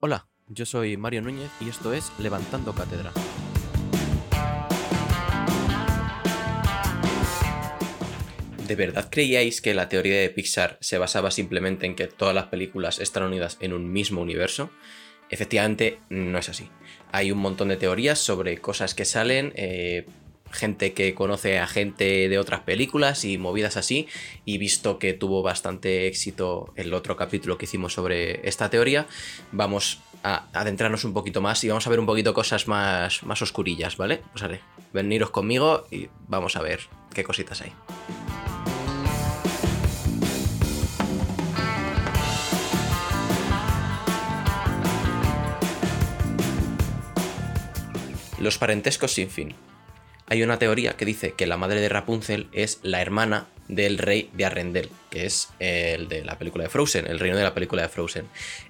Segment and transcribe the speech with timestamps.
[0.00, 3.10] Hola, yo soy Mario Núñez y esto es Levantando Cátedra.
[8.68, 12.46] ¿De verdad creíais que la teoría de Pixar se basaba simplemente en que todas las
[12.46, 14.70] películas están unidas en un mismo universo?
[15.30, 16.70] Efectivamente, no es así.
[17.10, 20.06] Hay un montón de teorías sobre cosas que salen, eh,
[20.50, 24.08] gente que conoce a gente de otras películas y movidas así,
[24.44, 29.06] y visto que tuvo bastante éxito el otro capítulo que hicimos sobre esta teoría,
[29.52, 33.40] vamos a adentrarnos un poquito más y vamos a ver un poquito cosas más, más
[33.42, 34.22] oscurillas, ¿vale?
[34.32, 34.60] Pues vale,
[34.92, 36.80] veniros conmigo y vamos a ver
[37.14, 37.72] qué cositas hay.
[48.40, 49.54] Los parentescos sin fin.
[50.30, 54.30] Hay una teoría que dice que la madre de Rapunzel es la hermana del rey
[54.34, 57.82] de Arrendel, que es el de la película de Frozen, el reino de la película
[57.82, 58.26] de Frozen.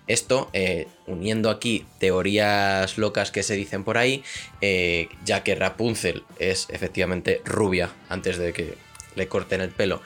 [0.07, 4.23] Esto, eh, uniendo aquí teorías locas que se dicen por ahí,
[4.61, 8.75] eh, ya que Rapunzel es efectivamente rubia antes de que
[9.17, 10.01] le corten el pelo,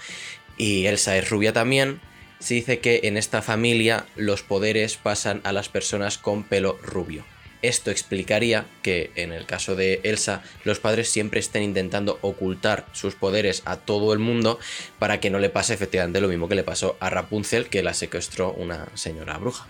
[0.57, 2.01] y Elsa es rubia también,
[2.39, 7.25] se dice que en esta familia los poderes pasan a las personas con pelo rubio.
[7.63, 13.15] Esto explicaría que en el caso de Elsa los padres siempre estén intentando ocultar sus
[13.15, 14.59] poderes a todo el mundo
[14.99, 17.95] para que no le pase efectivamente lo mismo que le pasó a Rapunzel que la
[17.95, 19.69] secuestró una señora bruja.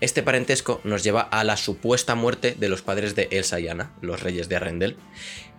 [0.00, 3.92] Este parentesco nos lleva a la supuesta muerte de los padres de Elsa y Anna,
[4.02, 4.96] los reyes de Arrendel,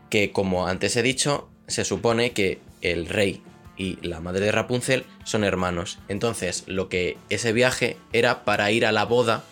[0.10, 3.42] que como antes he dicho, se supone que el rey
[3.78, 6.00] y la madre de Rapunzel son hermanos.
[6.08, 9.44] Entonces, lo que ese viaje era para ir a la boda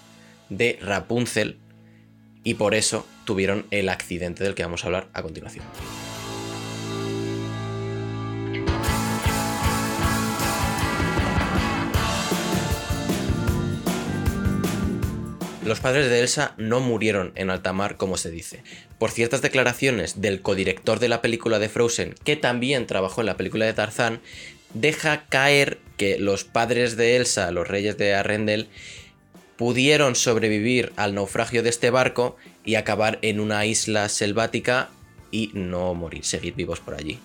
[0.50, 1.58] de Rapunzel
[2.46, 5.66] y por eso tuvieron el accidente del que vamos a hablar a continuación.
[15.66, 18.62] Los padres de Elsa no murieron en alta mar como se dice.
[19.00, 23.36] Por ciertas declaraciones del codirector de la película de Frozen, que también trabajó en la
[23.36, 24.22] película de Tarzán,
[24.76, 28.68] deja caer que los padres de Elsa, los reyes de Arrendel,
[29.58, 34.90] pudieron sobrevivir al naufragio de este barco y acabar en una isla selvática
[35.32, 37.20] y no morir, seguir vivos por allí.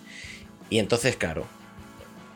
[0.69, 1.47] Y entonces, claro,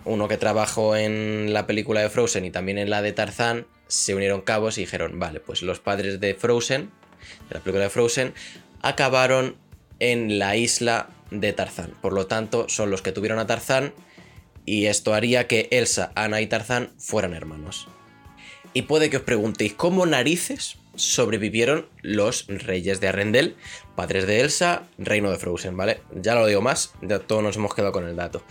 [0.04, 4.14] uno que trabajó en la película de Frozen y también en la de Tarzán, se
[4.14, 6.90] unieron cabos y dijeron, vale, pues los padres de Frozen,
[7.48, 8.34] de la película de Frozen,
[8.82, 9.56] acabaron
[10.00, 11.94] en la isla de Tarzán.
[12.02, 13.92] Por lo tanto, son los que tuvieron a Tarzán
[14.66, 17.88] y esto haría que Elsa, Anna y Tarzán fueran hermanos.
[18.72, 23.56] Y puede que os preguntéis, ¿cómo narices sobrevivieron los reyes de Arrendel,
[23.96, 26.00] padres de Elsa, reino de Frozen, ¿vale?
[26.14, 28.42] Ya lo digo más, ya todos nos hemos quedado con el dato.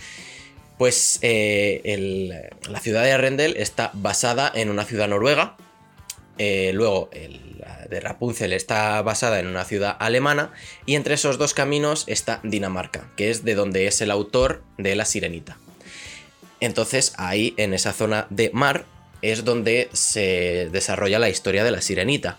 [0.77, 5.55] Pues eh, la ciudad de Arrendel está basada en una ciudad noruega.
[6.39, 7.09] Eh, luego,
[7.59, 10.51] la de Rapunzel está basada en una ciudad alemana.
[10.85, 14.95] Y entre esos dos caminos está Dinamarca, que es de donde es el autor de
[14.95, 15.57] La Sirenita.
[16.59, 18.85] Entonces, ahí, en esa zona de mar,
[19.23, 22.37] es donde se desarrolla la historia de la sirenita.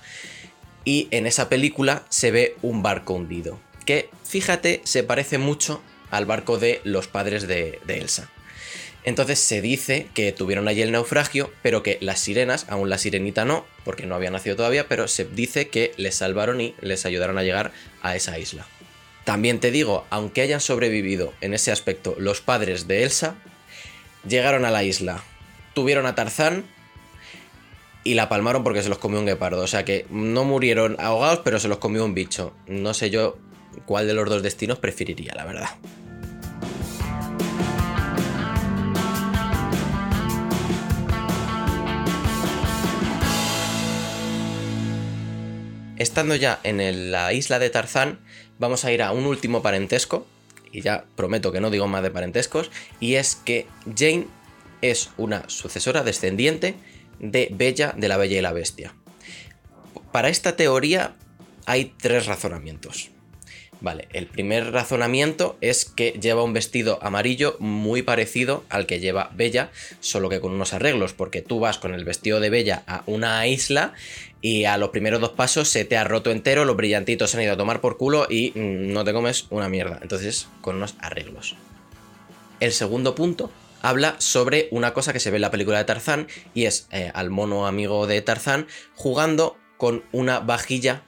[0.84, 6.26] Y en esa película se ve un barco hundido, que fíjate se parece mucho al
[6.26, 8.30] barco de los padres de, Elsa.
[9.02, 13.46] Entonces se dice que tuvieron allí el naufragio, pero que las sirenas, aún la sirenita
[13.46, 17.38] no, porque no había nacido todavía, pero se dice que les salvaron y les ayudaron
[17.38, 17.72] a llegar
[18.02, 18.66] a esa isla.
[19.24, 23.36] También te digo, aunque hayan sobrevivido en ese aspecto los padres de Elsa,
[24.26, 25.22] llegaron a la isla,
[25.74, 26.64] tuvieron a Tarzán
[28.04, 29.62] y la palmaron porque se los comió un guepardo.
[29.62, 32.52] O sea que no murieron ahogados, pero se los comió un bicho.
[32.66, 33.38] No sé yo
[33.86, 35.70] cuál de los dos destinos preferiría, la verdad.
[45.96, 48.18] Estando ya en la isla de Tarzán,
[48.58, 50.26] vamos a ir a un último parentesco,
[50.70, 53.66] y ya prometo que no digo más de parentescos, y es que
[53.96, 54.26] Jane
[54.82, 56.74] es una sucesora descendiente
[57.18, 58.94] de Bella de la Bella y la Bestia.
[60.12, 61.14] Para esta teoría
[61.66, 63.10] hay tres razonamientos.
[63.80, 69.30] Vale, el primer razonamiento es que lleva un vestido amarillo muy parecido al que lleva
[69.34, 69.70] Bella,
[70.00, 73.46] solo que con unos arreglos, porque tú vas con el vestido de Bella a una
[73.46, 73.92] isla
[74.40, 77.42] y a los primeros dos pasos se te ha roto entero, los brillantitos se han
[77.42, 79.98] ido a tomar por culo y mm, no te comes una mierda.
[80.00, 81.56] Entonces, con unos arreglos.
[82.60, 83.50] El segundo punto
[83.84, 87.10] habla sobre una cosa que se ve en la película de Tarzán y es eh,
[87.12, 91.02] al mono amigo de Tarzán jugando con una vajilla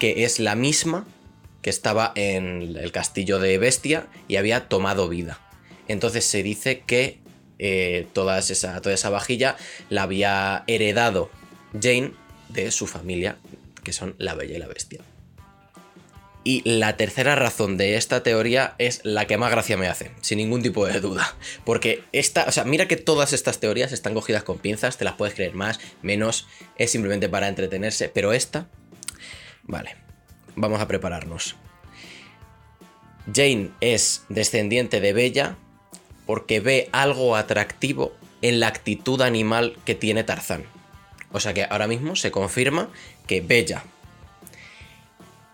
[0.00, 1.06] que es la misma
[1.62, 5.38] que estaba en el castillo de Bestia y había tomado vida.
[5.86, 7.20] Entonces se dice que
[7.60, 9.56] eh, esa, toda esa vajilla
[9.88, 11.30] la había heredado
[11.80, 12.12] Jane
[12.48, 13.38] de su familia,
[13.84, 15.00] que son la Bella y la Bestia.
[16.46, 20.38] Y la tercera razón de esta teoría es la que más gracia me hace, sin
[20.38, 21.34] ningún tipo de duda.
[21.64, 25.14] Porque esta, o sea, mira que todas estas teorías están cogidas con pinzas, te las
[25.14, 26.46] puedes creer más, menos,
[26.78, 28.68] es simplemente para entretenerse, pero esta...
[29.64, 29.96] Vale,
[30.54, 31.56] vamos a prepararnos.
[33.34, 35.56] Jane es descendiente de Bella
[36.26, 40.62] porque ve algo atractivo en la actitud animal que tiene Tarzán.
[41.32, 42.88] O sea que ahora mismo se confirma
[43.26, 43.82] que Bella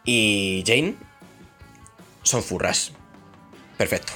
[0.04, 0.94] y Jane
[2.22, 2.92] son furras.
[3.76, 4.12] Perfecto.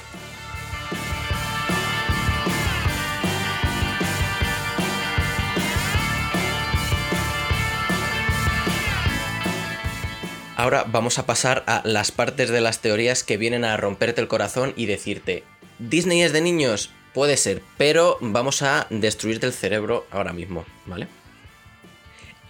[10.57, 14.27] Ahora vamos a pasar a las partes de las teorías que vienen a romperte el
[14.27, 15.43] corazón y decirte,
[15.77, 21.07] Disney es de niños, puede ser, pero vamos a destruirte el cerebro ahora mismo, ¿vale?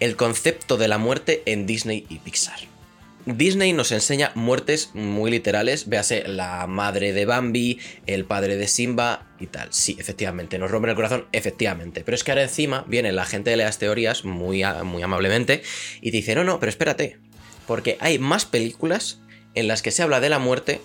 [0.00, 2.77] El concepto de la muerte en Disney y Pixar.
[3.26, 9.26] Disney nos enseña muertes muy literales, véase la madre de Bambi, el padre de Simba
[9.38, 9.68] y tal.
[9.70, 12.02] Sí, efectivamente, nos rompen el corazón, efectivamente.
[12.04, 15.62] Pero es que ahora encima viene la gente de las teorías muy, muy amablemente
[16.00, 17.18] y dice, no, no, pero espérate,
[17.66, 19.20] porque hay más películas
[19.54, 20.80] en las que se habla de la muerte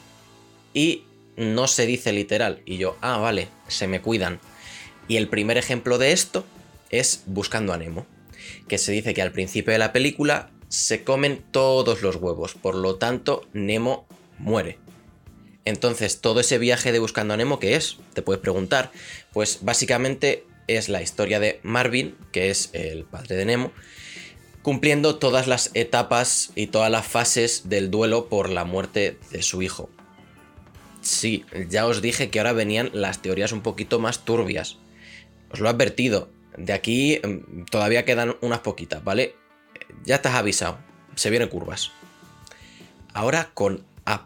[0.73, 1.03] y
[1.37, 2.61] no se dice literal.
[2.65, 4.39] Y yo, ah, vale, se me cuidan.
[5.07, 6.45] Y el primer ejemplo de esto
[6.89, 8.05] es Buscando a Nemo,
[8.67, 12.73] que se dice que al principio de la película se comen todos los huevos, por
[12.73, 14.07] lo tanto Nemo
[14.39, 14.79] muere.
[15.65, 17.97] Entonces, todo ese viaje de buscando a Nemo, ¿qué es?
[18.15, 18.91] Te puedes preguntar.
[19.33, 23.71] Pues básicamente es la historia de Marvin, que es el padre de Nemo,
[24.63, 29.61] cumpliendo todas las etapas y todas las fases del duelo por la muerte de su
[29.61, 29.91] hijo.
[31.01, 34.77] Sí, ya os dije que ahora venían las teorías un poquito más turbias.
[35.51, 36.31] Os lo he advertido.
[36.57, 39.35] De aquí mm, todavía quedan unas poquitas, ¿vale?
[40.05, 40.77] Ya estás avisado,
[41.15, 41.91] se vienen curvas.
[43.13, 44.21] Ahora con Up.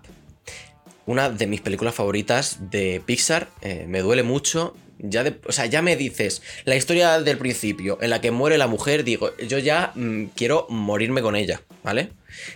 [1.06, 4.76] Una de mis películas favoritas de Pixar, eh, me duele mucho.
[5.00, 8.66] Ya o sea, ya me dices la historia del principio en la que muere la
[8.66, 12.10] mujer, digo, yo ya mm, quiero morirme con ella, ¿vale?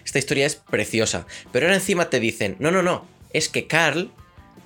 [0.03, 1.27] Esta historia es preciosa.
[1.51, 4.12] Pero ahora encima te dicen, no, no, no, es que Carl,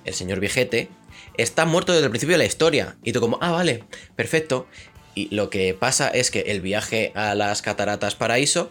[0.04, 0.88] el señor viejete,
[1.36, 2.96] está muerto desde el principio de la historia.
[3.02, 3.84] Y tú como, ah, vale,
[4.14, 4.66] perfecto.
[5.16, 8.70] Y lo que pasa es que el viaje a las cataratas paraíso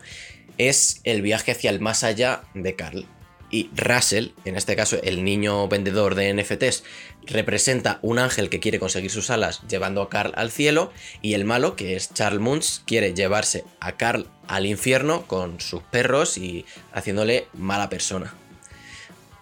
[0.60, 3.08] es el viaje hacia el más allá de Carl.
[3.50, 6.84] Y Russell, en este caso el niño vendedor de NFTs,
[7.26, 10.92] representa un ángel que quiere conseguir sus alas llevando a Carl al cielo
[11.24, 15.82] y el malo, que es Charles Munz, quiere llevarse a Carl al infierno con sus
[15.82, 18.36] perros y haciéndole mala persona.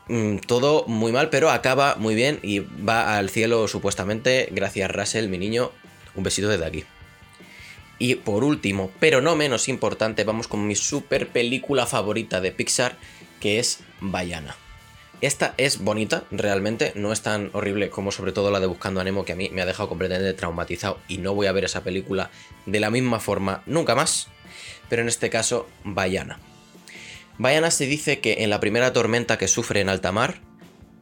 [0.07, 4.47] Mm, todo muy mal, pero acaba muy bien y va al cielo supuestamente.
[4.51, 5.71] Gracias Russell, mi niño.
[6.15, 6.83] Un besito desde aquí.
[7.99, 12.97] Y por último, pero no menos importante, vamos con mi super película favorita de Pixar,
[13.39, 14.55] que es Bayana.
[15.21, 19.05] Esta es bonita, realmente, no es tan horrible como sobre todo la de Buscando a
[19.05, 21.81] Nemo, que a mí me ha dejado completamente traumatizado y no voy a ver esa
[21.81, 22.29] película
[22.65, 24.27] de la misma forma nunca más.
[24.89, 26.39] Pero en este caso, Bayana.
[27.37, 30.41] Bayana se dice que en la primera tormenta que sufre en alta mar,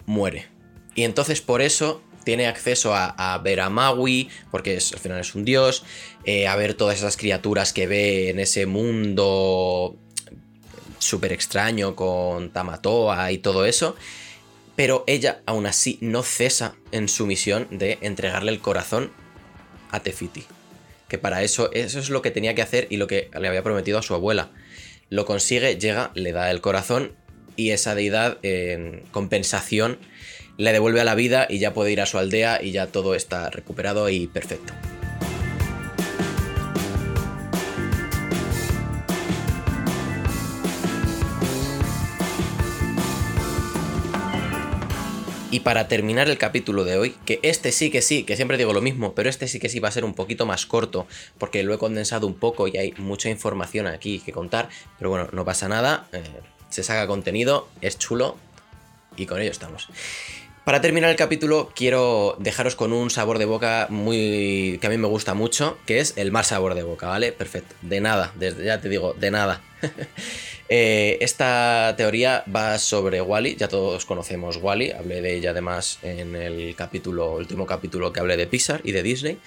[0.06, 0.48] muere.
[0.94, 5.46] Y entonces por eso tiene acceso a, ver a Maui, porque al final es un
[5.46, 5.84] dios,
[6.26, 9.98] eh, a ver todas esas criaturas que ve en ese mundo
[11.00, 13.96] súper extraño con Tamatoa y todo eso.
[14.76, 19.12] Pero ella aún así no cesa en su misión de entregarle el corazón
[19.92, 20.46] a Tefiti.
[21.08, 23.64] Que para eso, eso es lo que tenía que hacer y lo que le había
[23.64, 24.52] prometido a su abuela.
[25.10, 27.14] Lo consigue, llega, le da el corazón
[27.58, 30.00] y esa deidad en compensación
[30.58, 33.16] le devuelve a la vida y ya puede ir a su aldea y ya todo
[33.16, 34.74] está recuperado y perfecto.
[45.54, 48.72] Y para terminar el capítulo de hoy, que este sí que sí, que siempre digo
[48.72, 51.62] lo mismo, pero este sí que sí va a ser un poquito más corto, porque
[51.64, 55.44] lo he condensado un poco y hay mucha información aquí que contar, pero bueno, no
[55.44, 56.24] pasa nada, eh,
[56.70, 58.38] se saca contenido, es chulo
[59.18, 59.90] y con ello estamos.
[60.64, 64.78] Para terminar el capítulo, quiero dejaros con un sabor de boca muy.
[64.80, 67.32] que a mí me gusta mucho, que es el más sabor de boca, ¿vale?
[67.32, 67.74] Perfecto.
[67.82, 69.62] De nada, desde, ya te digo, de nada.
[70.74, 76.34] Eh, esta teoría va sobre Wally, ya todos conocemos Wally, hablé de ella además en
[76.34, 79.38] el capítulo, último capítulo que hablé de Pixar y de Disney.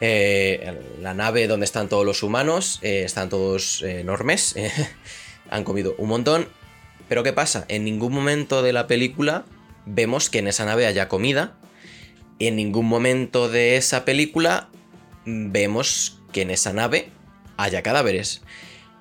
[0.00, 4.54] Eh, la nave donde están todos los humanos, eh, están todos enormes,
[5.50, 6.48] han comido un montón.
[7.06, 7.66] Pero ¿qué pasa?
[7.68, 9.44] En ningún momento de la película
[9.86, 11.56] vemos que en esa nave haya comida.
[12.38, 14.68] En ningún momento de esa película
[15.24, 17.10] vemos que en esa nave
[17.56, 18.42] haya cadáveres.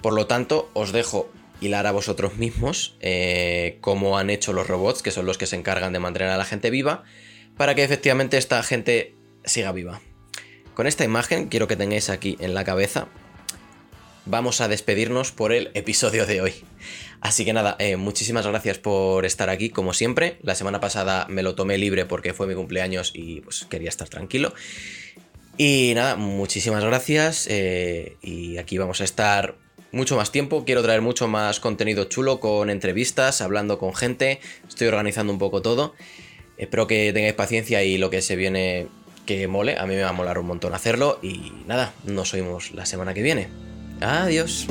[0.02, 5.04] Por lo tanto, os dejo hilar a vosotros mismos eh, cómo han hecho los robots,
[5.04, 7.04] que son los que se encargan de mantener a la gente viva,
[7.56, 10.02] para que efectivamente esta gente siga viva.
[10.74, 13.08] Con esta imagen quiero que tengáis aquí en la cabeza.
[14.26, 16.54] Vamos a despedirnos por el episodio de hoy.
[17.22, 20.38] Así que nada, eh, muchísimas gracias por estar aquí, como siempre.
[20.44, 24.10] La semana pasada me lo tomé libre porque fue mi cumpleaños y pues quería estar
[24.10, 24.54] tranquilo.
[25.58, 27.48] Y nada, muchísimas gracias.
[27.50, 29.56] Eh, y aquí vamos a estar
[29.92, 30.66] mucho más tiempo.
[30.66, 34.40] Quiero traer mucho más contenido chulo con entrevistas, hablando con gente.
[34.68, 35.96] Estoy organizando un poco todo.
[36.58, 38.88] Espero que tengáis paciencia y lo que se viene
[39.26, 39.78] que mole.
[39.78, 41.18] A mí me va a molar un montón hacerlo.
[41.24, 43.71] Y nada, nos oímos la semana que viene.
[44.02, 44.66] Adiós.